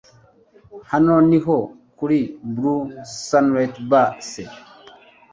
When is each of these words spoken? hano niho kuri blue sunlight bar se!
hano 0.91 1.13
niho 1.29 1.57
kuri 1.97 2.19
blue 2.53 2.83
sunlight 3.23 3.75
bar 3.89 4.09
se! 4.29 4.43